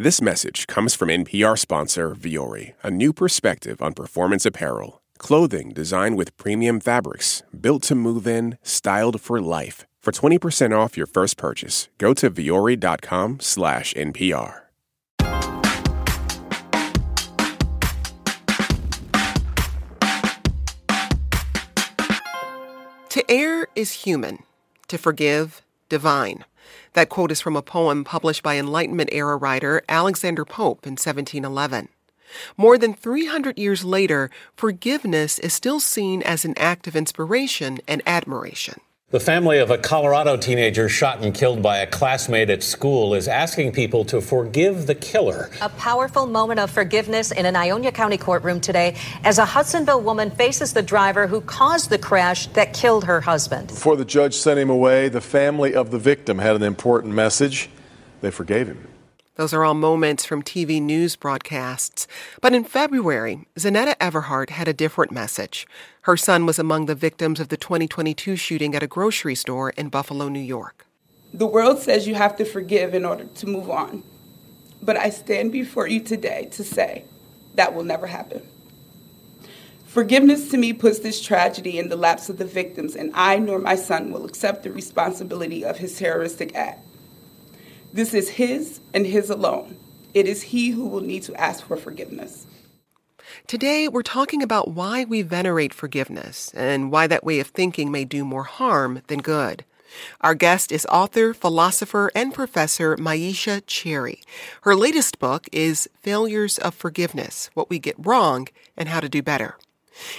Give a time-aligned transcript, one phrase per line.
[0.00, 5.02] This message comes from NPR sponsor Vuori, a new perspective on performance apparel.
[5.18, 9.88] Clothing designed with premium fabrics, built to move in, styled for life.
[10.00, 14.60] For 20% off your first purchase, go to vuori.com slash NPR.
[23.08, 24.44] To err is human,
[24.86, 26.44] to forgive, divine.
[26.92, 31.88] That quote is from a poem published by Enlightenment era writer Alexander Pope in 1711.
[32.56, 38.02] More than 300 years later, forgiveness is still seen as an act of inspiration and
[38.06, 38.80] admiration.
[39.10, 43.26] The family of a Colorado teenager shot and killed by a classmate at school is
[43.26, 45.48] asking people to forgive the killer.
[45.62, 50.30] A powerful moment of forgiveness in an Ionia County courtroom today as a Hudsonville woman
[50.30, 53.68] faces the driver who caused the crash that killed her husband.
[53.68, 57.70] Before the judge sent him away, the family of the victim had an important message.
[58.20, 58.86] They forgave him.
[59.38, 62.08] Those are all moments from TV news broadcasts.
[62.40, 65.64] But in February, Zeneta Everhart had a different message.
[66.02, 69.90] Her son was among the victims of the 2022 shooting at a grocery store in
[69.90, 70.86] Buffalo, New York.
[71.32, 74.02] The world says you have to forgive in order to move on.
[74.82, 77.04] But I stand before you today to say
[77.54, 78.42] that will never happen.
[79.86, 83.60] Forgiveness to me puts this tragedy in the laps of the victims, and I nor
[83.60, 86.87] my son will accept the responsibility of his terroristic act.
[87.92, 89.76] This is his and his alone.
[90.12, 92.46] It is he who will need to ask for forgiveness.
[93.46, 98.04] Today, we're talking about why we venerate forgiveness and why that way of thinking may
[98.04, 99.64] do more harm than good.
[100.20, 104.22] Our guest is author, philosopher, and professor Myisha Cherry.
[104.62, 109.22] Her latest book is Failures of Forgiveness What We Get Wrong and How to Do
[109.22, 109.56] Better.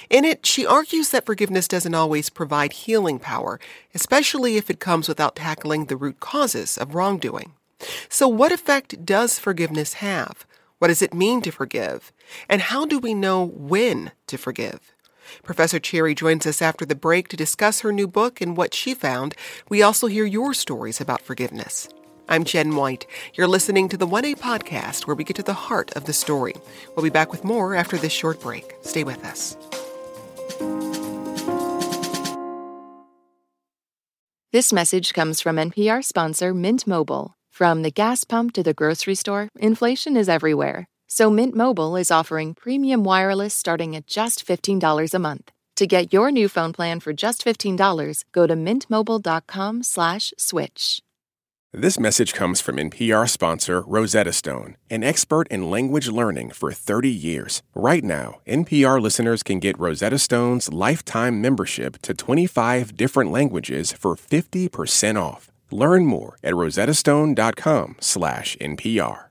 [0.10, 3.60] In it, she argues that forgiveness doesn't always provide healing power,
[3.94, 7.54] especially if it comes without tackling the root causes of wrongdoing.
[8.10, 10.46] So, what effect does forgiveness have?
[10.80, 12.12] What does it mean to forgive?
[12.48, 14.94] And how do we know when to forgive?
[15.44, 18.94] Professor Cherry joins us after the break to discuss her new book and what she
[18.94, 19.36] found.
[19.70, 21.88] We also hear your stories about forgiveness.
[22.28, 23.08] I'm Jen White.
[23.34, 26.54] You're listening to the 1A podcast where we get to the heart of the story.
[26.96, 28.76] We'll be back with more after this short break.
[28.82, 29.58] Stay with us.
[34.52, 37.39] This message comes from NPR sponsor Mint Mobile.
[37.60, 40.86] From the gas pump to the grocery store, inflation is everywhere.
[41.10, 45.52] So Mint Mobile is offering premium wireless starting at just $15 a month.
[45.76, 51.04] To get your new phone plan for just $15, go to mintmobile.com/switch.
[51.74, 57.12] This message comes from NPR sponsor Rosetta Stone, an expert in language learning for 30
[57.12, 57.62] years.
[57.76, 64.16] Right now, NPR listeners can get Rosetta Stone's lifetime membership to 25 different languages for
[64.16, 65.52] 50% off.
[65.72, 69.26] Learn more at rosettastone.com/npr.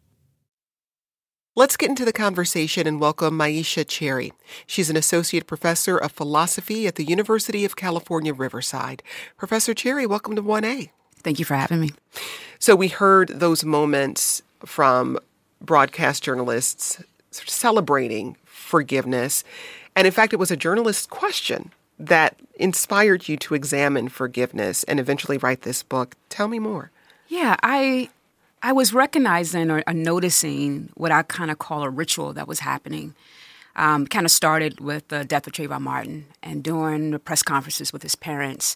[1.57, 4.33] Let's get into the conversation and welcome Myisha Cherry.
[4.65, 9.03] She's an associate professor of philosophy at the University of California, Riverside.
[9.37, 10.91] Professor Cherry, welcome to 1A.
[11.17, 11.91] Thank you for having me.
[12.61, 15.19] So, we heard those moments from
[15.61, 19.43] broadcast journalists celebrating forgiveness.
[19.97, 25.01] And in fact, it was a journalist's question that inspired you to examine forgiveness and
[25.01, 26.17] eventually write this book.
[26.29, 26.91] Tell me more.
[27.29, 28.09] Yeah, I
[28.63, 33.15] I was recognizing or, noticing what I kind of call a ritual that was happening.
[33.77, 37.93] Um, kind of started with the death of Trayvon Martin, and during the press conferences
[37.93, 38.75] with his parents,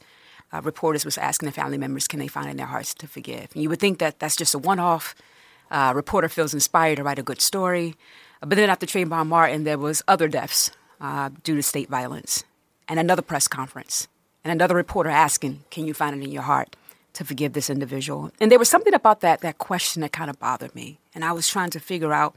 [0.52, 3.48] uh, reporters was asking the family members, can they find in their hearts to forgive?
[3.52, 5.16] And you would think that that's just a one-off.
[5.72, 7.96] Uh, reporter feels inspired to write a good story,
[8.40, 12.44] but then after Trayvon Martin, there was other deaths uh, due to state violence,
[12.88, 14.08] and another press conference,
[14.44, 16.76] and another reporter asking, can you find it in your heart
[17.14, 18.30] to forgive this individual?
[18.40, 21.32] And there was something about that that question that kind of bothered me, and I
[21.32, 22.34] was trying to figure out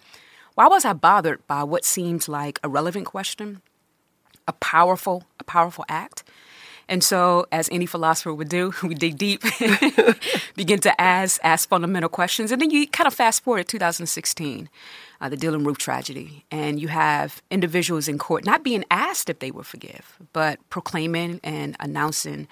[0.54, 3.62] why was I bothered by what seems like a relevant question,
[4.48, 6.24] a powerful, a powerful act
[6.88, 9.44] and so, as any philosopher would do, we dig deep,
[10.56, 14.70] begin to ask ask fundamental questions, and then you kind of fast forward to 2016,
[15.22, 19.40] uh, the Dylann Roof tragedy, and you have individuals in court not being asked if
[19.40, 22.48] they will forgive, but proclaiming and announcing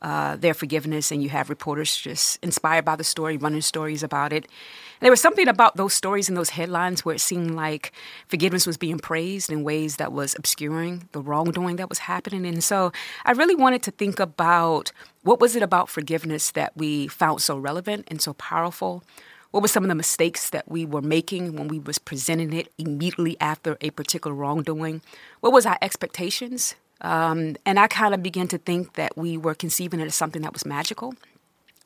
[0.00, 4.32] uh, their forgiveness, and you have reporters just inspired by the story, running stories about
[4.32, 4.44] it.
[4.44, 7.92] And there was something about those stories and those headlines where it seemed like
[8.28, 12.46] forgiveness was being praised in ways that was obscuring the wrongdoing that was happening.
[12.46, 12.92] And so
[13.24, 14.92] I really wanted to think about
[15.22, 19.02] what was it about forgiveness that we found so relevant and so powerful
[19.50, 22.72] what were some of the mistakes that we were making when we was presenting it
[22.78, 25.00] immediately after a particular wrongdoing
[25.40, 29.54] what was our expectations um, and I kind of began to think that we were
[29.54, 31.14] conceiving it as something that was magical.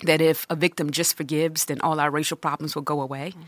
[0.04, 3.30] that if a victim just forgives, then all our racial problems will go away.
[3.30, 3.42] Mm-hmm.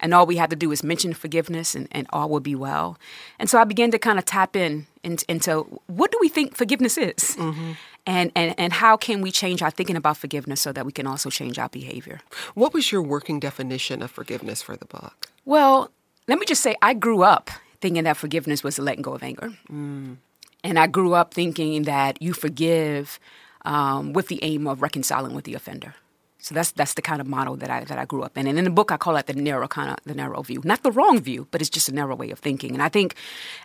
[0.00, 2.98] And all we have to do is mention forgiveness and, and all will be well.
[3.38, 6.56] And so I began to kind of tap in, in into what do we think
[6.56, 7.36] forgiveness is?
[7.36, 7.72] Mm-hmm.
[8.08, 11.06] And, and, and how can we change our thinking about forgiveness so that we can
[11.06, 12.22] also change our behavior?
[12.54, 15.30] What was your working definition of forgiveness for the book?
[15.44, 15.90] Well,
[16.26, 17.50] let me just say, I grew up
[17.82, 19.52] thinking that forgiveness was letting go of anger.
[19.70, 20.16] Mm.
[20.64, 23.20] And I grew up thinking that you forgive
[23.66, 25.94] um, with the aim of reconciling with the offender.
[26.38, 28.46] So that's that's the kind of model that I that I grew up in.
[28.46, 30.82] And in the book, I call it the narrow kind of the narrow view, not
[30.82, 32.72] the wrong view, but it's just a narrow way of thinking.
[32.72, 33.16] And I think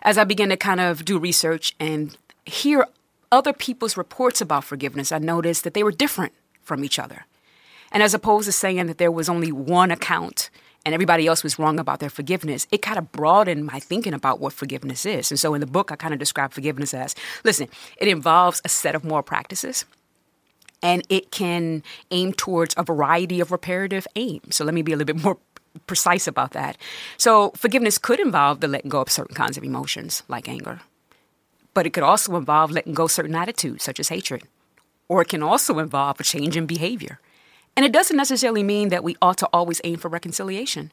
[0.02, 2.14] as I began to kind of do research and
[2.44, 2.86] hear
[3.30, 6.32] other people's reports about forgiveness, I noticed that they were different
[6.62, 7.26] from each other.
[7.92, 10.50] And as opposed to saying that there was only one account
[10.84, 14.40] and everybody else was wrong about their forgiveness, it kind of broadened my thinking about
[14.40, 15.30] what forgiveness is.
[15.30, 17.68] And so in the book, I kind of describe forgiveness as listen,
[17.98, 19.84] it involves a set of moral practices
[20.82, 24.56] and it can aim towards a variety of reparative aims.
[24.56, 25.38] So let me be a little bit more
[25.86, 26.76] precise about that.
[27.16, 30.80] So forgiveness could involve the letting go of certain kinds of emotions, like anger,
[31.74, 34.44] but it could also involve letting go certain attitudes, such as hatred,
[35.08, 37.20] or it can also involve a change in behavior.
[37.76, 40.92] And it doesn't necessarily mean that we ought to always aim for reconciliation.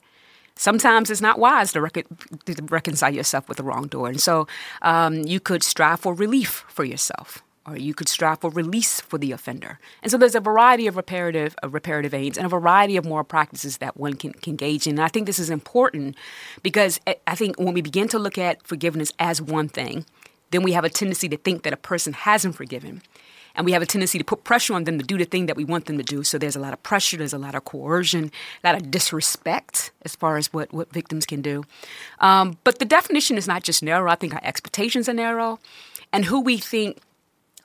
[0.56, 4.10] Sometimes it's not wise to, to reconcile yourself with the wrongdoer.
[4.10, 4.48] And so
[4.82, 9.18] um, you could strive for relief for yourself or you could strive for release for
[9.18, 9.80] the offender.
[10.02, 13.24] And so there's a variety of reparative, of reparative aims and a variety of moral
[13.24, 14.94] practices that one can, can engage in.
[14.94, 16.16] And I think this is important
[16.64, 20.06] because I think when we begin to look at forgiveness as one thing,
[20.52, 23.02] then we have a tendency to think that a person hasn't forgiven.
[23.56, 25.58] And we have a tendency to put pressure on them to do the thing that
[25.58, 26.24] we want them to do.
[26.24, 28.32] So there's a lot of pressure, there's a lot of coercion,
[28.64, 31.66] a lot of disrespect as far as what, what victims can do.
[32.20, 34.10] Um, but the definition is not just narrow.
[34.10, 35.60] I think our expectations are narrow.
[36.14, 37.00] And who we think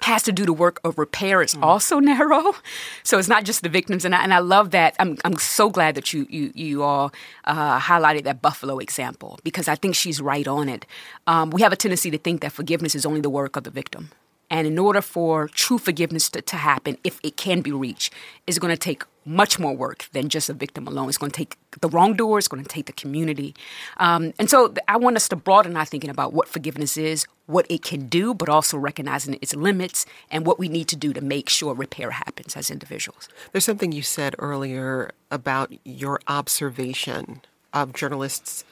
[0.00, 1.62] has to do the work of repair is mm.
[1.62, 2.54] also narrow.
[3.02, 4.04] So it's not just the victims.
[4.04, 4.94] And I, and I love that.
[4.98, 7.12] I'm, I'm so glad that you, you, you all
[7.44, 10.86] uh, highlighted that Buffalo example because I think she's right on it.
[11.26, 13.70] Um, we have a tendency to think that forgiveness is only the work of the
[13.70, 14.10] victim.
[14.50, 18.12] And in order for true forgiveness to, to happen, if it can be reached,
[18.46, 21.08] it's going to take much more work than just a victim alone.
[21.08, 23.54] It's going to take the wrongdoer, it's going to take the community.
[23.96, 27.66] Um, and so I want us to broaden our thinking about what forgiveness is, what
[27.68, 31.20] it can do, but also recognizing its limits and what we need to do to
[31.20, 33.28] make sure repair happens as individuals.
[33.50, 37.40] There's something you said earlier about your observation
[37.72, 38.64] of journalists'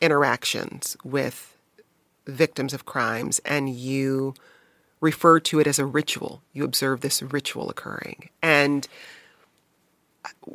[0.00, 1.56] interactions with
[2.26, 4.34] victims of crimes, and you
[5.02, 6.42] refer to it as a ritual.
[6.54, 8.30] You observe this ritual occurring.
[8.40, 8.88] And
[10.24, 10.52] uh,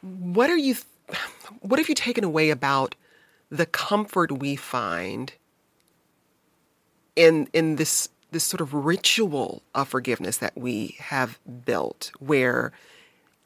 [0.00, 0.76] what are you
[1.60, 2.94] what have you taken away about
[3.50, 5.34] the comfort we find
[7.16, 12.70] in in this this sort of ritual of forgiveness that we have built where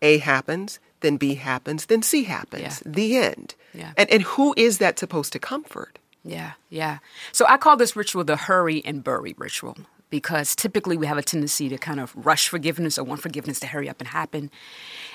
[0.02, 2.82] A happens, then B happens, then C happens.
[2.84, 2.92] Yeah.
[2.92, 3.54] The end.
[3.72, 3.92] Yeah.
[3.96, 5.98] And and who is that supposed to comfort?
[6.22, 6.98] Yeah, yeah.
[7.32, 9.76] So I call this ritual the hurry and bury ritual
[10.14, 13.66] because typically we have a tendency to kind of rush forgiveness or want forgiveness to
[13.66, 14.48] hurry up and happen.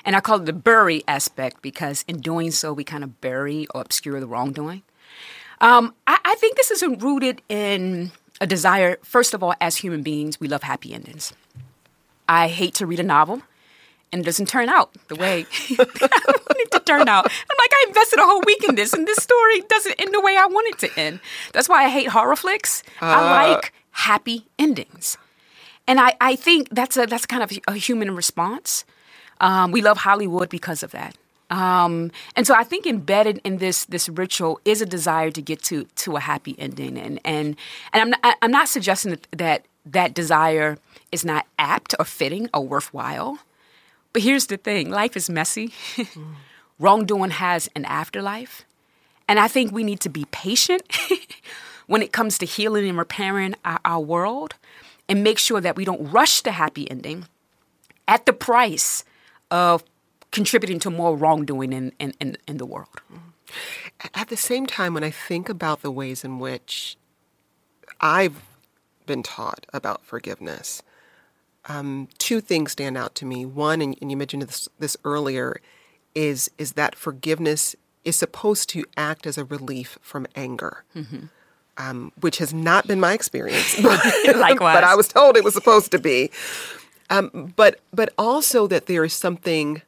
[0.04, 3.66] And I call it the bury aspect because in doing so, we kind of bury
[3.74, 4.82] or obscure the wrongdoing.
[5.62, 8.12] Um, I, I think this is rooted in
[8.42, 11.32] a desire, first of all, as human beings, we love happy endings.
[12.28, 13.42] I hate to read a novel
[14.12, 17.26] and it doesn't turn out the way I want it to turn out.
[17.26, 20.20] I'm like, I invested a whole week in this, and this story doesn't end the
[20.20, 21.22] way I want it to end.
[21.54, 22.84] That's why I hate horror flicks.
[23.02, 25.18] Uh, I like happy endings.
[25.88, 28.86] And I, I think that's a that's kind of a human response.
[29.42, 31.18] Um, we love Hollywood because of that.
[31.50, 35.64] Um, and so I think embedded in this this ritual is a desire to get
[35.64, 36.98] to to a happy ending.
[36.98, 37.56] And and
[37.92, 40.78] and I'm not, I'm not suggesting that, that that desire
[41.12, 43.40] is not apt or fitting or worthwhile.
[44.14, 45.74] But here's the thing: life is messy.
[45.96, 46.36] mm.
[46.80, 48.64] Wrongdoing has an afterlife,
[49.28, 50.84] and I think we need to be patient
[51.90, 54.54] when it comes to healing and repairing our, our world
[55.10, 57.28] and make sure that we don't rush the happy ending
[58.08, 59.04] at the price
[59.50, 59.84] of
[60.30, 63.02] contributing to more wrongdoing in, in, in, in the world.
[64.14, 66.96] At the same time, when I think about the ways in which
[68.00, 68.40] I've
[69.08, 70.84] been taught about forgiveness,
[71.66, 73.48] um, two things stand out to me.
[73.48, 75.60] One, and, and you mentioned this, this, earlier,
[76.14, 80.84] is is that forgiveness is supposed to act as a relief from anger.
[80.96, 81.26] Mm-hmm
[81.80, 83.80] um, which has not been my experience.
[83.84, 84.76] Likewise.
[84.76, 86.30] but I was told it was supposed to be.
[87.10, 89.82] Um, but but also that there is something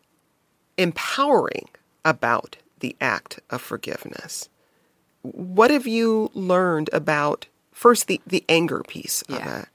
[0.77, 1.69] empowering
[2.03, 4.50] about the act of forgiveness.
[5.21, 9.36] What have you learned about first the, the anger piece yeah.
[9.36, 9.69] of it?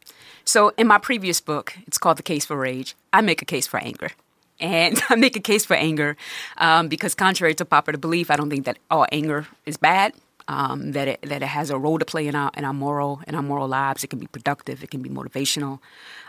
[0.44, 2.96] So in my previous book, it's called The Case for Rage.
[3.12, 4.10] I make a case for anger.
[4.58, 6.16] And I make a case for anger
[6.56, 10.14] um, because, contrary to popular belief, I don't think that all anger is bad.
[10.48, 13.20] Um, that it that it has a role to play in our in our moral
[13.26, 14.04] in our moral lives.
[14.04, 14.84] It can be productive.
[14.84, 15.80] It can be motivational,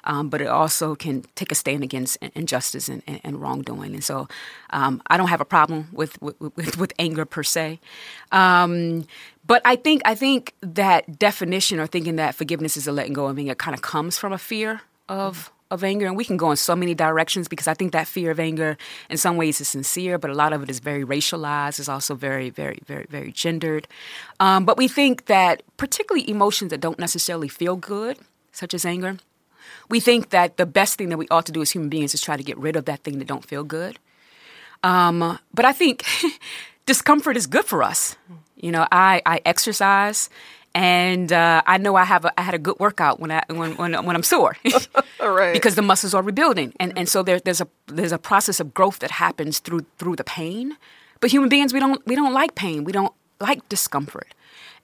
[0.06, 3.94] um, but it also can take a stand against injustice and, and, and wrongdoing.
[3.94, 4.28] And so,
[4.72, 7.80] um, I don't have a problem with with, with, with anger per se.
[8.32, 9.06] Um,
[9.46, 13.28] but I think I think that definition or thinking that forgiveness is a letting go
[13.28, 16.52] of anger kind of comes from a fear of of anger and we can go
[16.52, 18.78] in so many directions because i think that fear of anger
[19.10, 21.80] in some ways is sincere but a lot of it is very racialized.
[21.80, 23.88] It's also very very very very gendered.
[24.40, 28.18] Um, but we think that particularly emotions that don't necessarily feel good
[28.52, 29.18] such as anger
[29.90, 32.22] we think that the best thing that we ought to do as human beings is
[32.22, 34.00] try to get rid of that thing that don't feel good.
[34.84, 36.06] Um, but i think
[36.86, 38.16] discomfort is good for us.
[38.56, 40.30] You know i, I exercise
[40.78, 43.76] and uh, I know I have a, I had a good workout when I when
[43.78, 44.56] when, when I'm sore,
[45.20, 45.52] right.
[45.52, 48.76] because the muscles are rebuilding, and and so there, there's a there's a process of
[48.76, 50.78] growth that happens through through the pain.
[51.20, 54.36] But human beings, we don't we don't like pain, we don't like discomfort,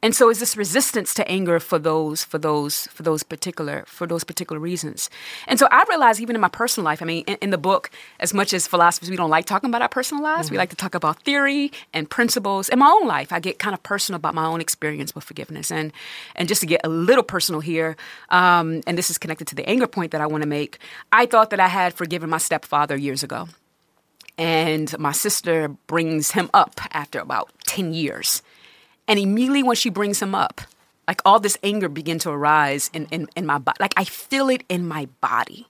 [0.04, 4.06] and so is this resistance to anger for those for those for those particular for
[4.06, 5.10] those particular reasons.
[5.48, 7.90] And so I realize even in my personal life, I mean, in, in the book,
[8.20, 10.56] as much as philosophers we don't like talking about our personal lives, mm-hmm.
[10.56, 12.68] we like to talk about theory and principles.
[12.68, 15.72] In my own life, I get kind of personal about my own experience with forgiveness.
[15.72, 15.94] And
[16.36, 17.96] and just to get a little personal here,
[18.28, 20.80] um, and this is connected to the anger point that I want to make.
[21.14, 23.48] I thought that I had forgiven my stepfather years ago.
[24.38, 28.42] And my sister brings him up after about 10 years.
[29.08, 30.62] And immediately when she brings him up,
[31.08, 33.78] like all this anger began to arise in, in, in my body.
[33.80, 35.68] Like I feel it in my body.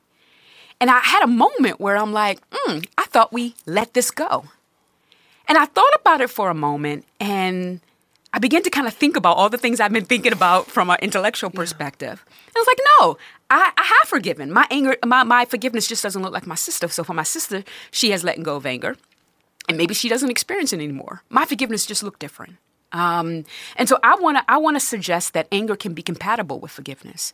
[0.79, 4.45] And I had a moment where I'm like, mm, I thought we let this go.
[5.47, 7.81] And I thought about it for a moment and
[8.33, 10.89] I began to kind of think about all the things I've been thinking about from
[10.89, 12.25] an intellectual perspective.
[12.27, 12.33] Yeah.
[12.47, 13.17] And I was like, no,
[13.51, 14.51] I, I, have forgiven.
[14.51, 16.87] My anger, my, my forgiveness just doesn't look like my sister.
[16.87, 18.97] So for my sister, she has let go of anger.
[19.69, 21.21] And maybe she doesn't experience it anymore.
[21.29, 22.55] My forgiveness just looked different.
[22.93, 23.43] Um,
[23.75, 26.71] and so I want to I want to suggest that anger can be compatible with
[26.71, 27.33] forgiveness.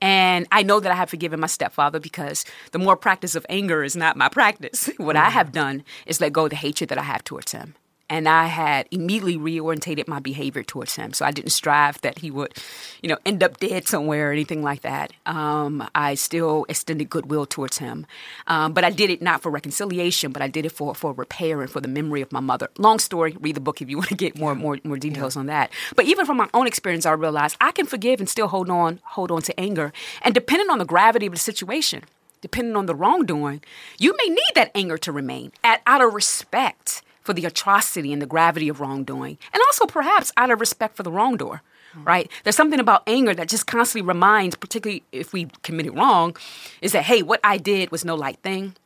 [0.00, 3.82] And I know that I have forgiven my stepfather because the more practice of anger
[3.82, 4.86] is not my practice.
[4.96, 5.26] what mm-hmm.
[5.26, 7.74] I have done is let go of the hatred that I have towards him
[8.10, 11.12] and I had immediately reorientated my behavior towards him.
[11.12, 12.54] So I didn't strive that he would,
[13.02, 15.12] you know, end up dead somewhere or anything like that.
[15.26, 18.06] Um, I still extended goodwill towards him,
[18.46, 21.60] um, but I did it not for reconciliation, but I did it for for repair
[21.60, 22.68] and for the memory of my mother.
[22.78, 23.36] Long story.
[23.40, 25.40] Read the book if you want to get more more more details yeah.
[25.40, 25.70] on that.
[25.94, 29.00] But even from my own experience, I realized I can forgive and still hold on
[29.04, 32.04] hold on to anger, and depending on the gravity of the situation
[32.40, 33.60] depending on the wrongdoing,
[33.98, 38.22] you may need that anger to remain at, out of respect for the atrocity and
[38.22, 41.60] the gravity of wrongdoing, and also perhaps out of respect for the wrongdoer.
[42.04, 42.30] Right?
[42.42, 46.36] There's something about anger that just constantly reminds, particularly if we committed wrong,
[46.80, 48.76] is that, hey, what I did was no light thing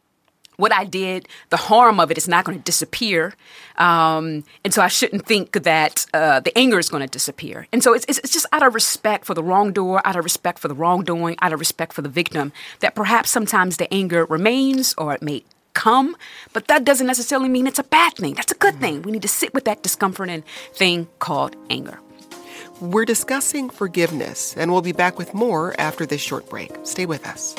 [0.56, 3.34] what I did, the harm of it is not going to disappear.
[3.78, 7.66] Um, and so I shouldn't think that uh, the anger is going to disappear.
[7.72, 10.58] And so it's, it's, it's, just out of respect for the wrongdoer, out of respect
[10.58, 14.94] for the wrongdoing, out of respect for the victim, that perhaps sometimes the anger remains
[14.98, 15.42] or it may
[15.74, 16.16] come,
[16.52, 18.34] but that doesn't necessarily mean it's a bad thing.
[18.34, 19.02] That's a good thing.
[19.02, 21.98] We need to sit with that discomforting thing called anger.
[22.80, 26.70] We're discussing forgiveness, and we'll be back with more after this short break.
[26.84, 27.54] Stay with us.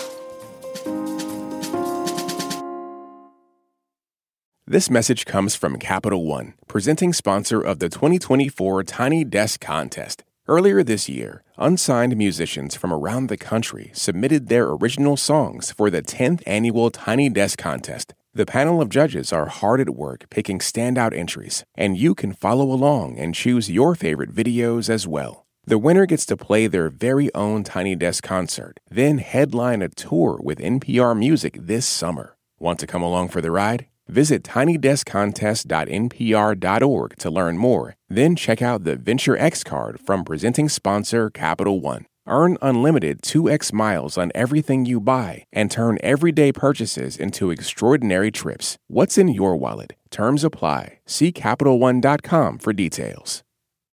[4.66, 10.24] This message comes from Capital One, presenting sponsor of the 2024 Tiny Desk Contest.
[10.46, 16.02] Earlier this year, unsigned musicians from around the country submitted their original songs for the
[16.02, 18.14] 10th annual Tiny Desk Contest.
[18.34, 22.66] The panel of judges are hard at work picking standout entries, and you can follow
[22.74, 25.46] along and choose your favorite videos as well.
[25.66, 30.42] The winner gets to play their very own Tiny Desk concert, then headline a tour
[30.44, 32.36] with NPR Music this summer.
[32.60, 33.88] Want to come along for the ride?
[34.14, 37.96] Visit tinydeskcontest.npr.org to learn more.
[38.08, 42.06] Then check out the Venture X card from presenting sponsor Capital One.
[42.28, 48.78] Earn unlimited 2x miles on everything you buy and turn everyday purchases into extraordinary trips.
[48.88, 49.94] What's in your wallet?
[50.12, 51.00] Terms apply.
[51.08, 53.42] See CapitalOne.com for details.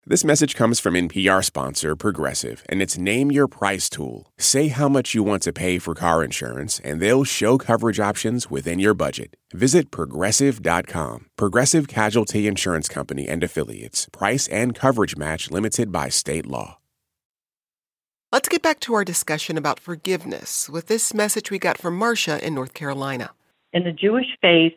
[0.09, 4.31] This message comes from NPR sponsor Progressive and its Name Your Price tool.
[4.37, 8.49] Say how much you want to pay for car insurance, and they'll show coverage options
[8.49, 9.35] within your budget.
[9.51, 11.25] Visit progressive.com.
[11.35, 14.07] Progressive Casualty Insurance Company and Affiliates.
[14.13, 16.77] Price and coverage match limited by state law.
[18.31, 22.39] Let's get back to our discussion about forgiveness with this message we got from Marcia
[22.47, 23.31] in North Carolina.
[23.73, 24.71] In the Jewish faith,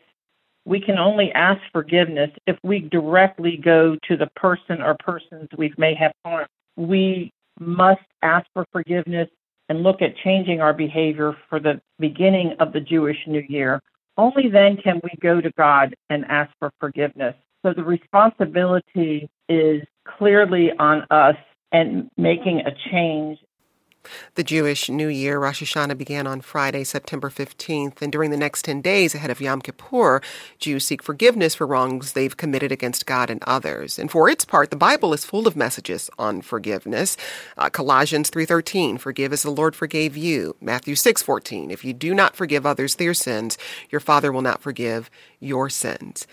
[0.64, 5.72] we can only ask forgiveness if we directly go to the person or persons we
[5.78, 6.48] may have harmed.
[6.76, 9.28] We must ask for forgiveness
[9.68, 13.80] and look at changing our behavior for the beginning of the Jewish New Year.
[14.16, 17.34] only then can we go to God and ask for forgiveness.
[17.64, 19.82] So the responsibility is
[20.18, 21.36] clearly on us
[21.72, 23.38] and making a change
[24.34, 28.64] the Jewish New Year, Rosh Hashanah, began on Friday, September 15th, and during the next
[28.64, 30.20] 10 days ahead of Yom Kippur,
[30.58, 33.98] Jews seek forgiveness for wrongs they've committed against God and others.
[33.98, 37.16] And for its part, the Bible is full of messages on forgiveness.
[37.58, 40.56] Uh, Colossians 3.13, forgive as the Lord forgave you.
[40.60, 43.58] Matthew 6.14, if you do not forgive others their sins,
[43.90, 46.26] your Father will not forgive your sins.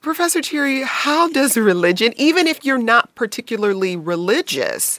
[0.00, 4.98] Professor Cherry, how does religion, even if you're not particularly religious,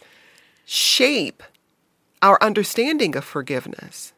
[0.66, 1.44] shape
[2.24, 4.14] our understanding of forgiveness.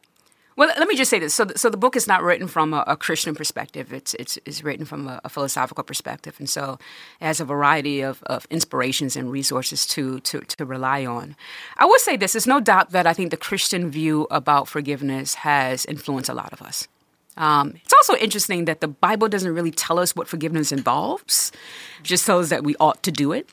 [0.56, 1.34] Well, let me just say this.
[1.34, 3.92] So, so the book is not written from a, a Christian perspective.
[3.92, 6.36] It's, it's, it's written from a, a, philosophical perspective.
[6.38, 6.78] And so
[7.20, 11.36] it has a variety of, of inspirations and resources to, to, to rely on.
[11.76, 12.32] I will say this.
[12.32, 16.54] There's no doubt that I think the Christian view about forgiveness has influenced a lot
[16.54, 16.88] of us.
[17.36, 21.52] Um, it's also interesting that the Bible doesn't really tell us what forgiveness involves,
[21.98, 23.50] it just tells us that we ought to do it.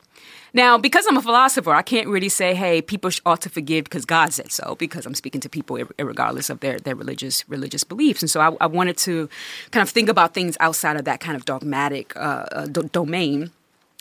[0.56, 4.06] Now, because I'm a philosopher, I can't really say, hey, people ought to forgive because
[4.06, 8.22] God said so, because I'm speaking to people regardless of their, their religious religious beliefs.
[8.22, 9.30] And so I, I wanted to
[9.72, 13.50] kind of think about things outside of that kind of dogmatic uh, uh domain.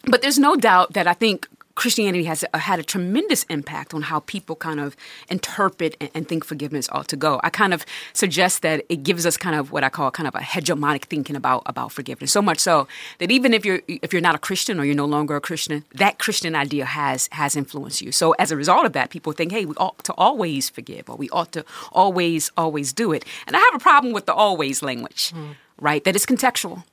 [0.04, 4.20] But there's no doubt that I think Christianity has had a tremendous impact on how
[4.20, 4.96] people kind of
[5.28, 7.40] interpret and, and, think forgiveness ought to go.
[7.42, 10.34] I kind of suggest that it gives us kind of what I call kind of
[10.34, 12.32] a hegemonic thinking about about forgiveness.
[12.32, 12.86] So much so
[13.18, 15.84] that even if you're if you're not a Christian or you're no longer a Christian,
[15.94, 18.12] that Christian idea has has influenced you.
[18.12, 21.16] So as a result of that, people think, hey, we ought to always forgive or
[21.16, 23.24] we ought to always always do it.
[23.46, 25.56] And I have a problem with the always language, mm.
[25.78, 26.04] right?
[26.04, 26.84] That is contextual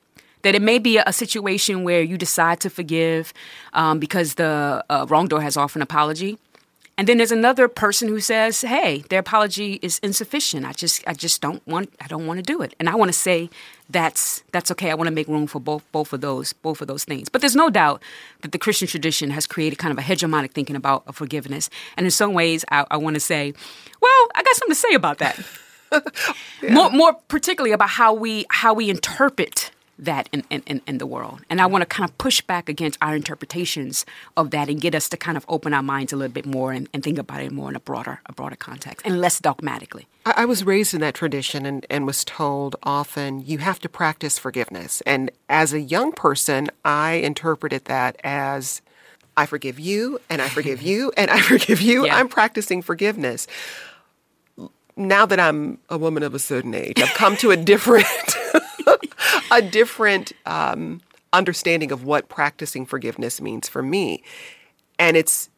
[0.42, 3.34] that it may be a, situation where you decide to forgive
[3.74, 6.38] um, because the uh, wrongdoer has offered an apology.
[6.98, 10.66] And then there's another person who says, "Hey, their apology is insufficient.
[10.66, 13.08] I just, I just don't want, I don't want to do it." And I want
[13.08, 13.50] to say
[13.90, 14.92] that's that's okay.
[14.92, 17.30] I want to make room for both, both of those, both of those things.
[17.30, 18.04] But there's no doubt
[18.42, 21.70] that the Christian tradition has created kind of a hegemonic thinking about forgiveness.
[21.96, 23.54] And in some ways, I, I want to say,
[24.02, 25.40] well, I got something to say about that.
[26.62, 26.74] yeah.
[26.74, 31.42] More, more particularly about how we how we interpret that in, in, in the world.
[31.50, 34.06] And I want to kind of push back against our interpretations
[34.38, 36.72] of that and get us to kind of open our minds a little bit more
[36.72, 40.08] and, and think about it more in a broader a broader context and less dogmatically.
[40.26, 43.90] I, I was raised in that tradition and, and was told often you have to
[43.90, 45.02] practice forgiveness.
[45.02, 48.82] And as a young person, I interpreted that as
[49.36, 52.06] I forgive you and I forgive you and I forgive you.
[52.06, 52.16] Yeah.
[52.16, 53.48] I'm practicing forgiveness
[54.96, 58.06] now that I'm a woman of a certain age, I've come to a different
[59.52, 61.02] a different um,
[61.34, 64.24] understanding of what practicing forgiveness means for me.
[64.98, 65.50] And it's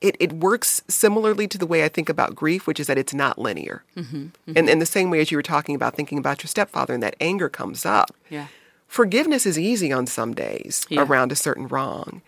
[0.00, 3.12] it, it works similarly to the way I think about grief, which is that it's
[3.12, 3.84] not linear.
[3.96, 4.52] Mm-hmm, mm-hmm.
[4.56, 7.02] And in the same way as you were talking about thinking about your stepfather and
[7.02, 8.14] that anger comes up.
[8.30, 8.46] Yeah.
[8.86, 11.02] Forgiveness is easy on some days yeah.
[11.02, 12.22] around a certain wrong.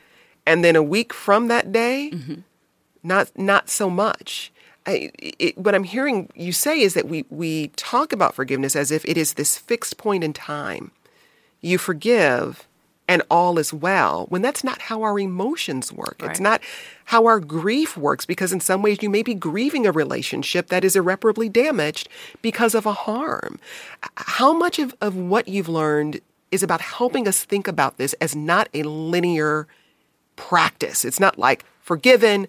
[0.46, 2.40] And then a week from that day, mm-hmm.
[3.02, 4.52] not not so much.
[4.86, 8.90] I, it, what I'm hearing you say is that we, we talk about forgiveness as
[8.90, 10.90] if it is this fixed point in time.
[11.60, 12.66] You forgive
[13.08, 16.16] and all is well, when that's not how our emotions work.
[16.20, 16.30] Right.
[16.30, 16.60] It's not
[17.06, 20.84] how our grief works, because in some ways you may be grieving a relationship that
[20.84, 22.08] is irreparably damaged
[22.40, 23.58] because of a harm.
[24.16, 28.36] How much of, of what you've learned is about helping us think about this as
[28.36, 29.66] not a linear
[30.36, 31.04] practice?
[31.04, 32.46] It's not like forgiven,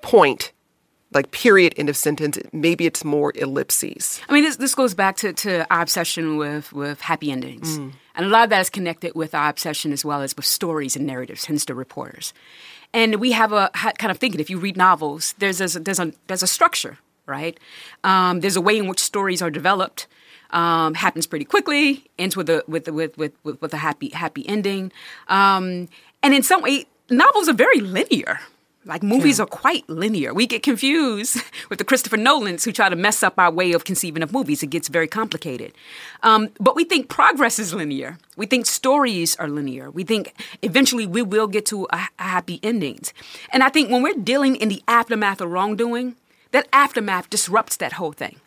[0.00, 0.52] point,
[1.12, 4.20] like period end of sentence maybe it's more ellipses.
[4.28, 7.78] I mean this, this goes back to, to our obsession with, with happy endings.
[7.78, 7.92] Mm.
[8.14, 10.96] and a lot of that is connected with our obsession as well as with stories
[10.96, 12.32] and narratives hence the reporters.
[12.92, 16.12] And we have a kind of thinking if you read novels there's a, there's a,
[16.26, 17.58] there's a structure right?
[18.02, 20.08] Um, there's a way in which stories are developed
[20.50, 24.46] um, happens pretty quickly ends with a with with with with, with a happy happy
[24.48, 24.92] ending.
[25.28, 25.88] Um,
[26.22, 28.40] and in some way novels are very linear
[28.86, 29.44] like movies yeah.
[29.44, 30.32] are quite linear.
[30.32, 31.38] We get confused
[31.68, 34.62] with the Christopher Nolans who try to mess up our way of conceiving of movies.
[34.62, 35.72] It gets very complicated.
[36.22, 38.18] Um, but we think progress is linear.
[38.36, 39.90] We think stories are linear.
[39.90, 43.12] We think eventually we will get to a, a happy endings.
[43.50, 46.16] And I think when we're dealing in the aftermath of wrongdoing,
[46.52, 48.40] that aftermath disrupts that whole thing,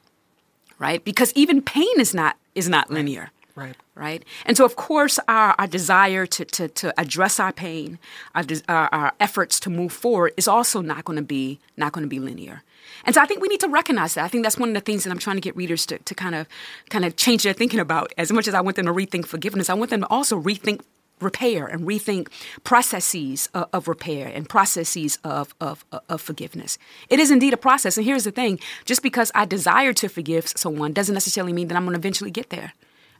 [0.80, 1.04] right?
[1.04, 3.32] Because even pain is not is not linear.
[3.56, 3.76] Right.
[3.94, 4.26] Right.
[4.46, 8.00] And so, of course, our, our desire to, to, to address our pain,
[8.34, 12.04] our, our, our efforts to move forward is also not going to be not going
[12.04, 12.64] to be linear.
[13.06, 14.24] And so I think we need to recognize that.
[14.24, 16.16] I think that's one of the things that I'm trying to get readers to, to
[16.16, 16.48] kind of
[16.90, 18.12] kind of change their thinking about.
[18.18, 20.82] As much as I want them to rethink forgiveness, I want them to also rethink
[21.22, 22.30] repair and rethink
[22.64, 26.78] processes of, of repair and processes of, of, of forgiveness.
[27.10, 27.98] It is indeed a process.
[27.98, 31.76] And here's the thing just because I desire to forgive someone doesn't necessarily mean that
[31.76, 32.74] I'm going to eventually get there.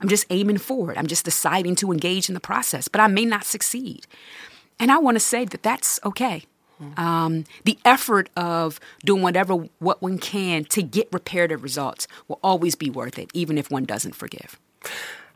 [0.04, 0.98] I'm just aiming forward.
[0.98, 4.06] I'm just deciding to engage in the process, but I may not succeed.
[4.78, 6.44] And I want to say that that's okay.
[6.98, 12.76] Um, the effort of doing whatever what one can to get reparative results will always
[12.76, 14.60] be worth it, even if one doesn't forgive.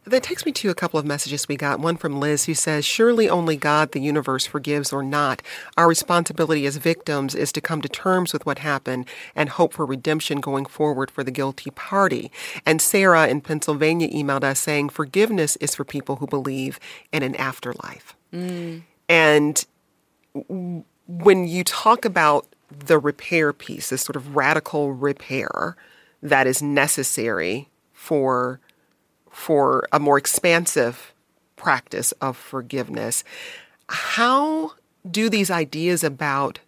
[0.08, 1.82] That takes me to a couple of messages we got.
[1.82, 5.42] One from Liz who says, Surely only God, the universe, forgives or not.
[5.76, 9.86] Our responsibility as victims is to come to terms with what happened and hope for
[9.86, 12.32] redemption going forward for the guilty party.
[12.66, 16.80] And Sarah in Pennsylvania emailed us saying, Forgiveness is for people who believe
[17.12, 18.16] in an afterlife.
[18.32, 18.84] Mm.
[19.10, 19.66] And
[21.08, 25.76] when you talk about the repair piece, this sort of radical repair
[26.22, 28.62] that is necessary for
[29.38, 31.14] for a more expansive
[31.58, 33.24] practice of forgiveness.
[33.88, 34.72] How
[35.10, 36.60] do these ideas about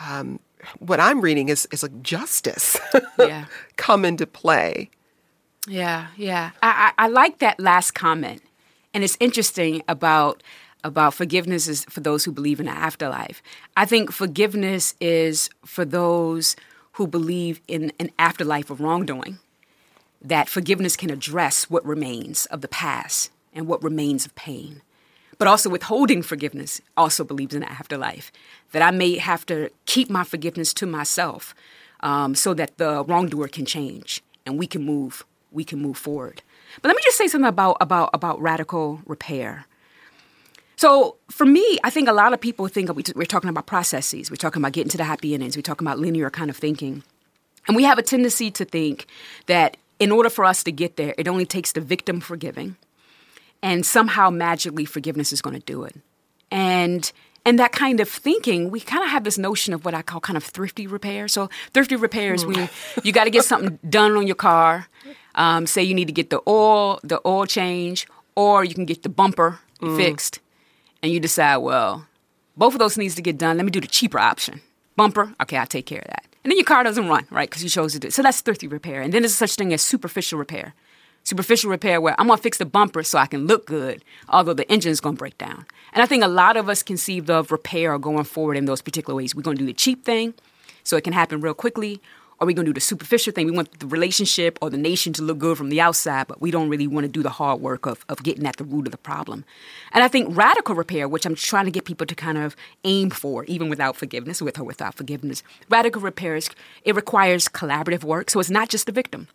[0.00, 0.40] um,
[0.80, 2.76] what I'm reading is, is like justice
[3.20, 3.44] yeah.
[3.76, 4.90] come into play?
[5.68, 6.50] Yeah, yeah.
[6.60, 8.42] I, I, I like that last comment.
[8.92, 10.42] And it's interesting about
[10.84, 13.40] about forgiveness is for those who believe in the afterlife.
[13.76, 16.56] I think forgiveness is for those
[16.94, 19.38] who believe in an afterlife of wrongdoing
[20.22, 24.82] that forgiveness can address what remains of the past and what remains of pain.
[25.38, 28.30] But also withholding forgiveness also believes in the afterlife,
[28.70, 31.54] that I may have to keep my forgiveness to myself
[32.00, 36.42] um, so that the wrongdoer can change and we can move, we can move forward.
[36.80, 39.66] But let me just say something about, about, about radical repair.
[40.76, 44.30] So for me, I think a lot of people think we're talking about processes.
[44.30, 45.56] We're talking about getting to the happy endings.
[45.56, 47.02] We're talking about linear kind of thinking.
[47.68, 49.06] And we have a tendency to think
[49.46, 52.74] that in order for us to get there, it only takes the victim forgiving,
[53.62, 55.94] and somehow magically forgiveness is going to do it.
[56.50, 57.12] And
[57.46, 60.20] and that kind of thinking, we kind of have this notion of what I call
[60.20, 61.28] kind of thrifty repair.
[61.28, 62.68] So thrifty repair is when you,
[63.04, 64.88] you got to get something done on your car.
[65.36, 69.04] Um, say you need to get the oil, the oil change, or you can get
[69.04, 69.96] the bumper mm.
[69.96, 70.40] fixed,
[71.00, 72.06] and you decide, well,
[72.56, 73.56] both of those needs to get done.
[73.56, 74.60] Let me do the cheaper option.
[74.96, 76.26] Bumper, okay, I'll take care of that.
[76.44, 77.48] And then your car doesn't run, right?
[77.48, 78.14] Because you chose to do it.
[78.14, 79.00] So that's thrifty repair.
[79.00, 80.74] And then there's such thing as superficial repair.
[81.24, 84.70] Superficial repair where I'm gonna fix the bumper so I can look good, although the
[84.70, 85.66] engine's gonna break down.
[85.92, 89.16] And I think a lot of us conceived of repair going forward in those particular
[89.16, 89.34] ways.
[89.34, 90.34] We're gonna do the cheap thing
[90.82, 92.00] so it can happen real quickly,
[92.42, 93.46] are we going to do the superficial thing?
[93.46, 96.50] We want the relationship or the nation to look good from the outside, but we
[96.50, 98.90] don't really want to do the hard work of, of getting at the root of
[98.90, 99.44] the problem.
[99.92, 103.10] And I think radical repair, which I'm trying to get people to kind of aim
[103.10, 106.50] for, even without forgiveness, with or without forgiveness, radical repair is,
[106.84, 108.28] it requires collaborative work.
[108.28, 109.28] So it's not just the victim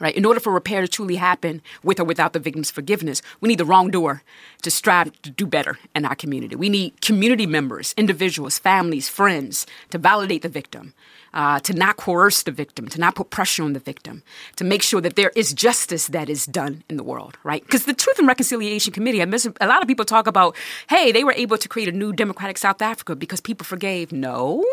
[0.00, 0.14] right?
[0.14, 3.58] In order for repair to truly happen with or without the victim's forgiveness, we need
[3.58, 4.22] the wrongdoer
[4.62, 6.56] to strive to do better in our community.
[6.56, 10.94] We need community members, individuals, families, friends to validate the victim,
[11.34, 14.22] uh, to not coerce the victim, to not put pressure on the victim,
[14.56, 17.62] to make sure that there is justice that is done in the world, right?
[17.62, 20.56] Because the Truth and Reconciliation Committee, I miss, a lot of people talk about,
[20.88, 24.12] hey, they were able to create a new democratic South Africa because people forgave.
[24.12, 24.64] No,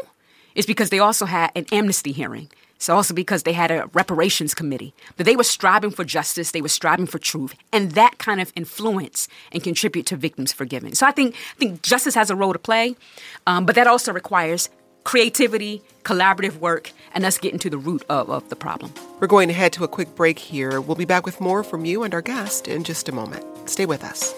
[0.56, 4.54] it's because they also had an amnesty hearing it's also because they had a reparations
[4.54, 8.42] committee, that they were striving for justice, they were striving for truth, and that kind
[8.42, 10.94] of influence and contribute to victims' forgiving.
[10.94, 12.96] So I think I think justice has a role to play,
[13.48, 14.70] um, but that also requires
[15.06, 18.94] creativity, collaborative work, and us getting to the root of, of the problem.
[19.22, 20.82] We're going to head to a quick break here.
[20.82, 23.46] We'll be back with more from you and our guest in just a moment.
[23.70, 24.34] Stay with us.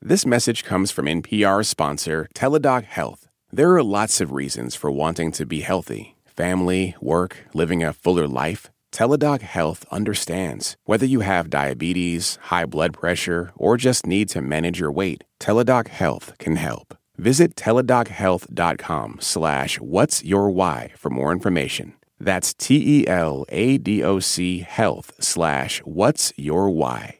[0.00, 3.28] This message comes from NPR sponsor Teladoc Health.
[3.50, 8.28] There are lots of reasons for wanting to be healthy family, work, living a fuller
[8.28, 8.70] life.
[8.92, 10.76] Teladoc Health understands.
[10.84, 15.88] Whether you have diabetes, high blood pressure, or just need to manage your weight, Teladoc
[15.88, 16.96] Health can help.
[17.16, 21.94] Visit teladochealth.com slash what's your why for more information.
[22.20, 23.08] That's T-E-L-A-D-O-C
[24.60, 27.18] health slash what's your why.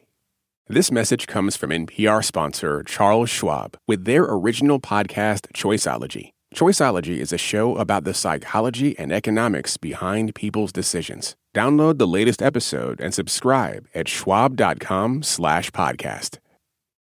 [0.67, 6.31] This message comes from NPR sponsor Charles Schwab with their original podcast, Choiceology.
[6.53, 11.35] Choiceology is a show about the psychology and economics behind people's decisions.
[11.55, 16.37] Download the latest episode and subscribe at schwab.com slash podcast.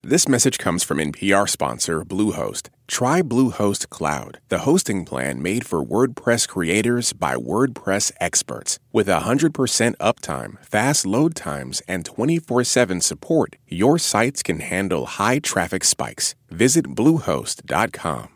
[0.04, 2.70] This message comes from NPR sponsor Bluehost.
[2.88, 8.78] Try Bluehost Cloud, the hosting plan made for WordPress creators by WordPress experts.
[8.94, 15.40] With 100% uptime, fast load times, and 24 7 support, your sites can handle high
[15.40, 16.36] traffic spikes.
[16.52, 18.35] Visit Bluehost.com.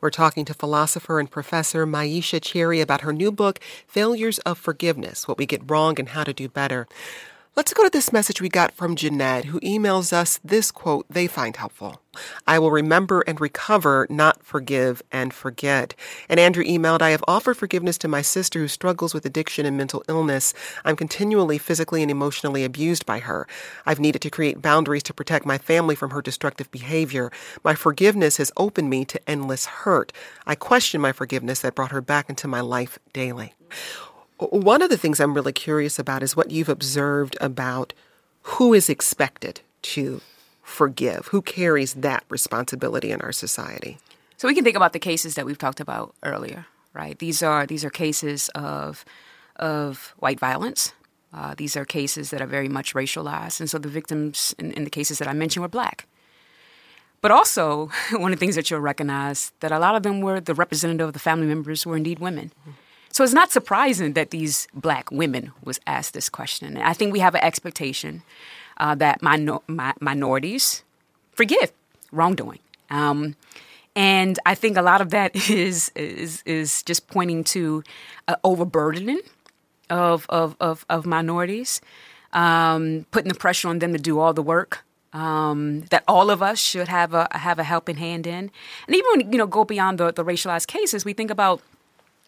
[0.00, 3.58] We're talking to philosopher and professor Myisha Cherry about her new book,
[3.88, 6.86] Failures of Forgiveness What We Get Wrong and How to Do Better.
[7.58, 11.26] Let's go to this message we got from Jeanette, who emails us this quote they
[11.26, 12.00] find helpful.
[12.46, 15.96] I will remember and recover, not forgive and forget.
[16.28, 19.76] And Andrew emailed, I have offered forgiveness to my sister who struggles with addiction and
[19.76, 20.54] mental illness.
[20.84, 23.48] I'm continually physically and emotionally abused by her.
[23.84, 27.32] I've needed to create boundaries to protect my family from her destructive behavior.
[27.64, 30.12] My forgiveness has opened me to endless hurt.
[30.46, 33.54] I question my forgiveness that brought her back into my life daily.
[34.38, 37.92] One of the things I'm really curious about is what you've observed about
[38.42, 40.20] who is expected to
[40.62, 43.98] forgive, who carries that responsibility in our society.
[44.36, 47.18] So we can think about the cases that we've talked about earlier, right?
[47.18, 49.04] These are these are cases of
[49.56, 50.92] of white violence.
[51.32, 54.84] Uh, these are cases that are very much racialized, and so the victims in, in
[54.84, 56.06] the cases that I mentioned were black.
[57.20, 60.40] But also, one of the things that you'll recognize that a lot of them were
[60.40, 62.52] the representative of the family members were indeed women.
[62.60, 62.70] Mm-hmm.
[63.18, 66.76] So it's not surprising that these black women was asked this question.
[66.76, 68.22] I think we have an expectation
[68.76, 70.84] uh, that minor- mi- minorities
[71.32, 71.72] forgive
[72.12, 72.60] wrongdoing.
[72.90, 73.34] Um,
[73.96, 77.82] and I think a lot of that is is, is just pointing to
[78.28, 79.22] uh, overburdening
[79.90, 81.80] of, of, of, of minorities,
[82.32, 84.84] um, putting the pressure on them to do all the work.
[85.12, 88.52] Um, that all of us should have a have a helping hand in,
[88.86, 91.62] and even when you know go beyond the, the racialized cases, we think about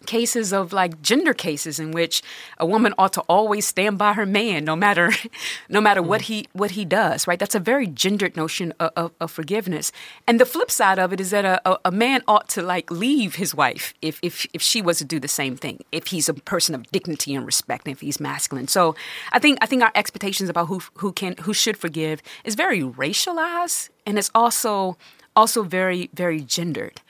[0.07, 2.23] cases of like gender cases in which
[2.59, 5.11] a woman ought to always stand by her man no matter
[5.69, 7.39] no matter what he what he does right?
[7.39, 9.93] That's a very gendered notion of, of, of forgiveness.
[10.27, 13.37] And the flip side of it is that a, a, man ought to like leave
[13.37, 16.35] his wife if, if if she was to do the same thing if he's a
[16.35, 18.69] person of dignity and respect and if he's masculine.
[18.69, 18.97] So
[19.33, 22.81] i think i think our expectations about who who can who should forgive is very
[22.81, 24.97] racialized and it's also
[25.37, 27.01] also very very gendered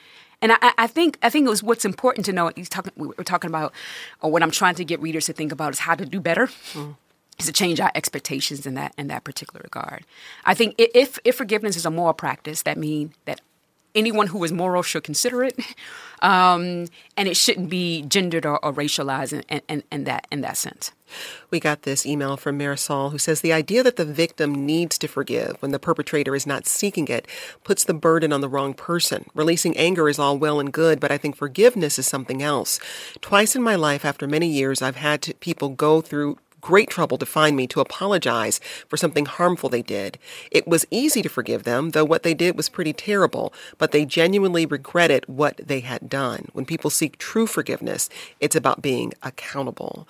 [0.43, 2.51] and I, I, think I think it was what's important to know.
[2.55, 2.93] He's talking.
[2.97, 3.73] We are talking about,
[4.21, 6.47] or what I'm trying to get readers to think about is how to do better.
[6.73, 6.97] Mm.
[7.39, 10.05] Is to change our expectations in that in that particular regard.
[10.45, 13.41] I think if if forgiveness is a moral practice, that means that
[13.95, 15.59] anyone who is moral should consider it,
[16.23, 20.57] um, and it shouldn't be gendered or, or racialized in, in, in, that in that
[20.57, 20.93] sense.
[21.51, 25.09] We got this email from Marisol who says the idea that the victim needs to
[25.09, 27.27] forgive when the perpetrator is not seeking it
[27.65, 29.27] puts the burden on the wrong person.
[29.35, 32.79] Releasing anger is all well and good, but I think forgiveness is something else.
[33.21, 37.19] Twice in my life, after many years, I've had to, people go through great trouble
[37.19, 40.19] to find me to apologize for something harmful they did.
[40.51, 44.05] It was easy to forgive them, though what they did was pretty terrible, but they
[44.05, 46.49] genuinely regretted what they had done.
[46.53, 48.09] When people seek true forgiveness,
[48.41, 50.07] it's about being accountable.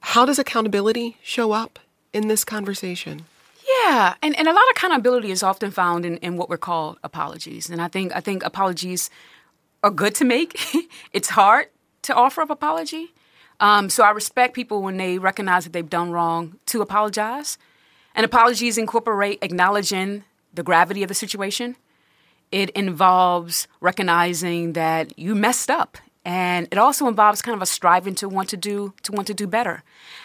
[0.00, 1.78] How does accountability show up
[2.12, 3.26] in this conversation?
[3.68, 6.98] Yeah, and, and a lot of accountability is often found in, in what we're called
[7.04, 7.68] apologies.
[7.70, 9.10] And I think I think apologies
[9.82, 10.58] are good to make.
[11.12, 11.66] it's hard
[12.02, 13.12] to offer up apology.
[13.60, 17.58] Um, so I respect people when they recognize that they've done wrong to apologize.
[18.14, 21.76] And apologies incorporate acknowledging the gravity of the situation.
[22.50, 28.14] It involves recognizing that you messed up and it also involves kind of a striving
[28.16, 29.82] to want to do to want to do better.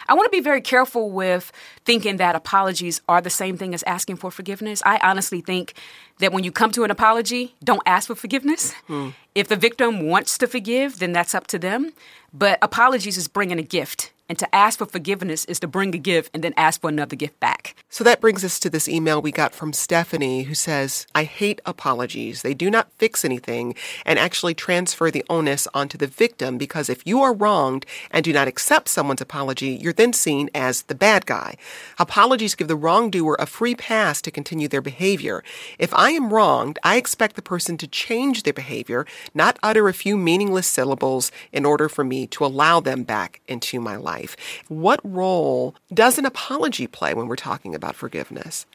[0.08, 1.52] I want to be very careful with
[1.84, 4.82] thinking that apologies are the same thing as asking for forgiveness.
[4.84, 5.74] I honestly think
[6.18, 8.72] that when you come to an apology, don't ask for forgiveness.
[8.86, 9.10] Hmm.
[9.34, 11.92] If the victim wants to forgive, then that's up to them.
[12.32, 14.12] But apologies is bringing a gift.
[14.28, 17.14] And to ask for forgiveness is to bring a gift and then ask for another
[17.14, 17.76] gift back.
[17.88, 21.60] So that brings us to this email we got from Stephanie who says, I hate
[21.64, 22.42] apologies.
[22.42, 27.06] They do not fix anything and actually transfer the onus onto the victim because if
[27.06, 31.24] you are wronged and do not accept someone's apology, you're then seen as the bad
[31.26, 31.56] guy.
[31.98, 35.44] Apologies give the wrongdoer a free pass to continue their behavior.
[35.78, 39.94] If I am wronged, I expect the person to change their behavior, not utter a
[39.94, 44.36] few meaningless syllables in order for me to allow them back into my life life.
[44.68, 48.66] What role does an apology play when we're talking about forgiveness?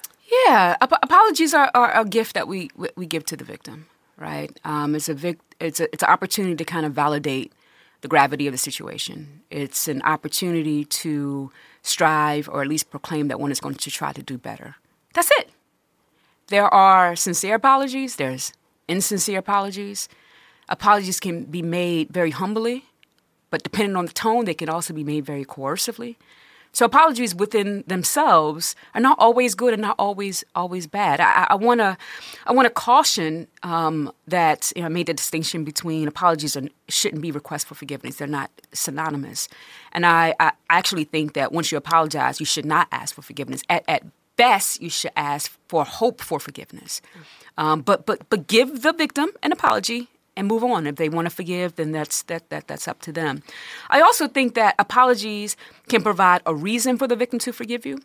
[0.45, 4.58] Yeah, ap- apologies are, are, a gift that we we give to the victim, right?
[4.63, 7.51] Um, it's a vic- it's a, it's an opportunity to kind of validate
[8.01, 9.41] the gravity of the situation.
[9.49, 11.51] It's an opportunity to
[11.82, 14.75] strive or at least proclaim that one is going to try to do better.
[15.13, 15.49] That's it.
[16.47, 18.15] There are sincere apologies.
[18.15, 18.54] There's
[18.88, 20.10] insincere apologies.
[20.69, 22.86] Apologies can be made very humbly
[23.52, 26.16] but depending on the tone, they can also be made very coercively.
[26.74, 31.20] So apologies within themselves are not always good and not always always bad.
[31.20, 31.98] I want to
[32.48, 36.70] I want to caution um, that you know I made the distinction between apologies and
[36.88, 38.16] shouldn't be requests for forgiveness.
[38.16, 39.50] They're not synonymous,
[39.92, 43.64] and I, I actually think that once you apologize, you should not ask for forgiveness.
[43.68, 44.04] At, at
[44.38, 47.02] best, you should ask for hope for forgiveness.
[47.58, 50.88] Um, but but but give the victim an apology and move on.
[50.88, 53.44] If they want to forgive, then that's that, that that's up to them.
[53.89, 55.58] I also think that apologies
[55.89, 58.00] can provide a reason for the victim to forgive you.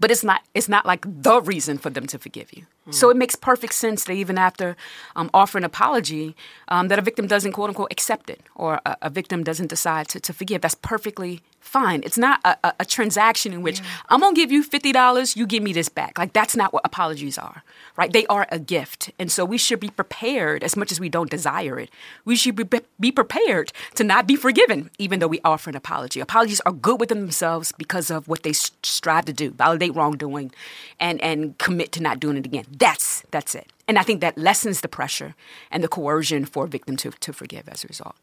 [0.00, 2.64] but it's not it's not like the reason for them to forgive you.
[2.92, 4.76] So it makes perfect sense that even after
[5.16, 6.36] um, offering an apology,
[6.68, 10.08] um, that a victim doesn't quote unquote accept it or a, a victim doesn't decide
[10.08, 10.60] to, to forgive.
[10.60, 12.02] That's perfectly fine.
[12.04, 13.86] It's not a, a, a transaction in which yeah.
[14.08, 16.16] I'm gonna give you fifty dollars, you give me this back.
[16.16, 17.64] Like that's not what apologies are,
[17.96, 18.12] right?
[18.12, 21.30] They are a gift, and so we should be prepared as much as we don't
[21.30, 21.90] desire it.
[22.24, 26.20] We should be, be prepared to not be forgiven, even though we offer an apology.
[26.20, 30.52] Apologies are good within themselves because of what they strive to do, validate wrongdoing,
[31.00, 32.64] and and commit to not doing it again.
[32.78, 33.72] That's that's it.
[33.88, 35.34] And I think that lessens the pressure
[35.70, 38.16] and the coercion for a victim to, to forgive as a result.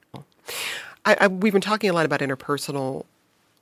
[1.06, 3.06] I, I, we've been talking a lot about interpersonal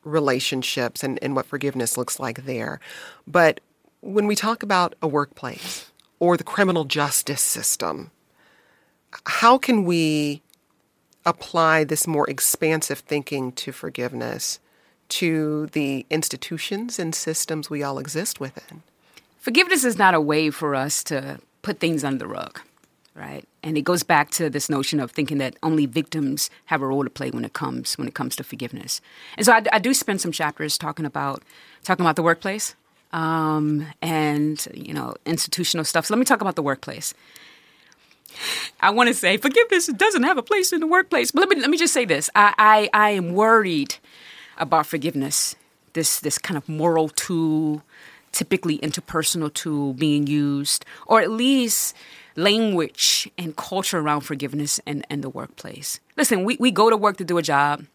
[0.04, 2.80] relationships and, and what forgiveness looks like there.
[3.27, 3.60] But
[4.01, 8.12] when we talk about a workplace or the criminal justice system,
[9.25, 10.41] how can we
[11.25, 14.60] apply this more expansive thinking to forgiveness
[15.10, 18.82] to the institutions and systems we all exist within?
[19.41, 22.62] Forgiveness is not a way for us to put things under the rug
[23.15, 23.47] right?
[23.63, 27.04] And it goes back to this notion of thinking that only victims have a role
[27.04, 29.01] to play when it comes when it comes to forgiveness.
[29.38, 31.43] And so I, I do spend some chapters talking about
[31.84, 32.75] talking about the workplace
[33.12, 36.06] um, and you know institutional stuff.
[36.06, 37.13] So let me talk about the workplace.
[38.80, 41.62] I want to say forgiveness doesn't have a place in the workplace, but let me
[41.62, 43.95] let me just say this: I I, I am worried
[44.58, 45.56] about forgiveness.
[45.93, 47.84] This this kind of moral tool,
[48.32, 51.96] typically interpersonal tool being used, or at least
[52.36, 56.00] language and culture around forgiveness and, and the workplace.
[56.17, 57.86] Listen, we, we go to work to do a job.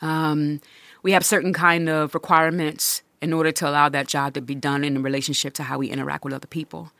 [0.00, 0.60] Um,
[1.02, 4.84] we have certain kind of requirements in order to allow that job to be done
[4.84, 6.92] in relationship to how we interact with other people.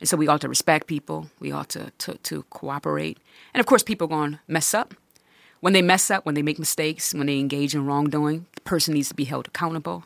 [0.00, 1.30] And so we ought to respect people.
[1.40, 3.18] We ought to, to, to cooperate.
[3.54, 4.94] And of course, people are going to mess up.
[5.60, 8.94] When they mess up, when they make mistakes, when they engage in wrongdoing, the person
[8.94, 10.04] needs to be held accountable.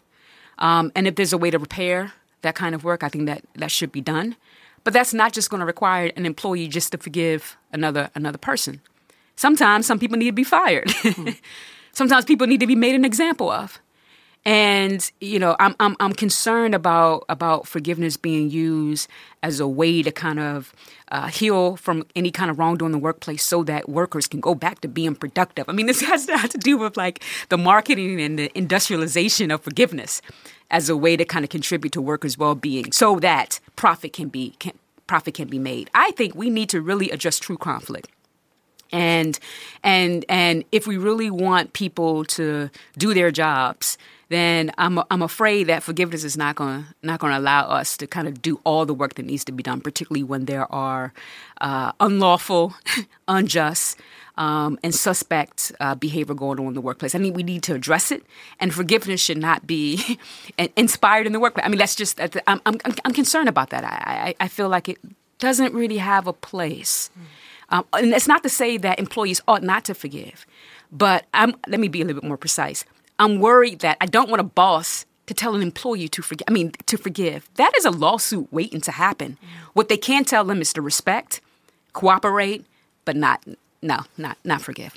[0.58, 3.42] Um, and if there's a way to repair that kind of work, I think that
[3.56, 4.36] that should be done.
[4.84, 8.80] But that's not just going to require an employee just to forgive another another person.
[9.34, 10.90] Sometimes some people need to be fired.
[11.92, 13.80] Sometimes people need to be made an example of.
[14.46, 19.10] And you know, I'm I'm I'm concerned about about forgiveness being used
[19.42, 20.72] as a way to kind of
[21.08, 24.54] uh, heal from any kind of wrongdoing in the workplace, so that workers can go
[24.54, 25.68] back to being productive.
[25.68, 29.50] I mean, this has to, have to do with like the marketing and the industrialization
[29.50, 30.22] of forgiveness
[30.70, 34.50] as a way to kind of contribute to workers' well-being, so that profit can be
[34.60, 34.78] can,
[35.08, 35.90] profit can be made.
[35.92, 38.08] I think we need to really address true conflict
[38.92, 39.38] and
[39.82, 45.68] and and if we really want people to do their jobs then I'm I'm afraid
[45.68, 48.84] that forgiveness is not going not going to allow us to kind of do all
[48.84, 51.12] the work that needs to be done, particularly when there are
[51.60, 52.74] uh, unlawful,
[53.28, 53.98] unjust,
[54.36, 57.14] um, and suspect uh, behavior going on in the workplace.
[57.14, 58.24] I mean, we need to address it,
[58.58, 60.18] and forgiveness should not be
[60.76, 61.64] inspired in the workplace.
[61.64, 63.84] I mean, that's just I'm I'm, I'm concerned about that.
[63.84, 64.98] I, I, I feel like it
[65.38, 67.10] doesn't really have a place.
[67.70, 70.46] Um, and it's not to say that employees ought not to forgive,
[70.92, 72.84] but I'm, let me be a little bit more precise.
[73.18, 76.44] I'm worried that I don't want a boss to tell an employee to forgive.
[76.48, 77.48] I mean, to forgive.
[77.54, 79.38] That is a lawsuit waiting to happen.
[79.72, 81.40] What they can tell them is to respect,
[81.92, 82.64] cooperate,
[83.04, 83.44] but not
[83.82, 84.94] no, not not forgive.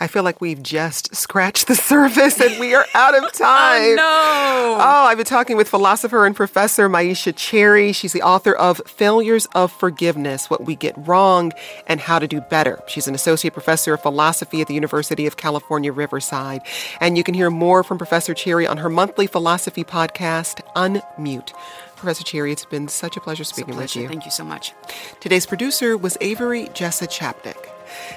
[0.00, 3.96] I feel like we've just scratched the surface and we are out of time.
[3.96, 4.02] no.
[4.04, 7.92] Oh, I've been talking with philosopher and professor Myisha Cherry.
[7.92, 11.52] She's the author of Failures of Forgiveness What We Get Wrong
[11.86, 12.80] and How to Do Better.
[12.86, 16.62] She's an associate professor of philosophy at the University of California, Riverside.
[17.00, 21.52] And you can hear more from Professor Cherry on her monthly philosophy podcast, Unmute.
[21.96, 24.00] Professor Cherry, it's been such a pleasure speaking a pleasure.
[24.00, 24.08] with you.
[24.08, 24.72] Thank you so much.
[25.20, 27.71] Today's producer was Avery Jessa Chapnick.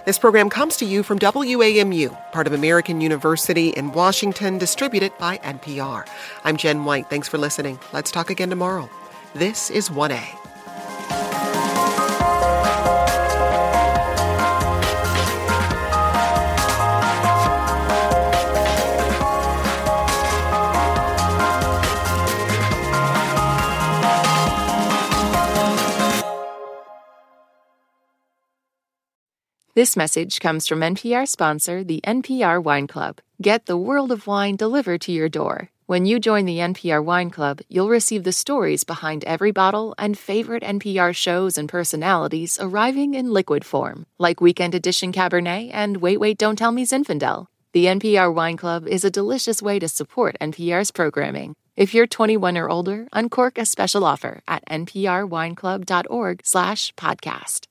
[0.05, 5.37] This program comes to you from WAMU, part of American University in Washington, distributed by
[5.39, 6.07] NPR.
[6.43, 7.09] I'm Jen White.
[7.09, 7.79] Thanks for listening.
[7.93, 8.89] Let's talk again tomorrow.
[9.33, 10.54] This is 1A.
[29.75, 33.19] This message comes from NPR sponsor, the NPR Wine Club.
[33.41, 35.69] Get the world of wine delivered to your door.
[35.85, 40.17] When you join the NPR Wine Club, you'll receive the stories behind every bottle and
[40.17, 46.21] favorite NPR shows and personalities arriving in liquid form, like Weekend Edition Cabernet and Wait
[46.21, 47.47] Wait Don't Tell Me Zinfandel.
[47.73, 51.53] The NPR Wine Club is a delicious way to support NPR's programming.
[51.75, 57.67] If you're 21 or older, uncork a special offer at nprwineclub.org/podcast.